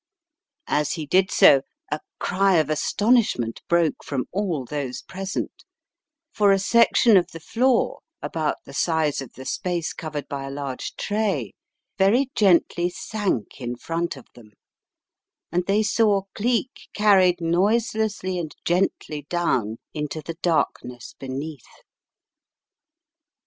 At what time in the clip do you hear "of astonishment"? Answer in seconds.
2.57-3.61